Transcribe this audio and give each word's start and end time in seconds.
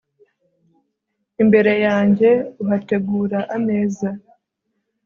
imbere 1.41 1.73
yanjye 1.85 2.29
uhategura 2.63 3.39
ameza 3.55 4.09